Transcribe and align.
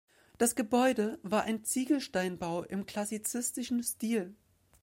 Das 0.39 0.55
Gebäude 0.55 1.19
war 1.21 1.43
ein 1.43 1.63
Ziegelsteinbau 1.63 2.63
im 2.63 2.87
klassizistischen 2.87 3.83
Stil. 3.83 4.33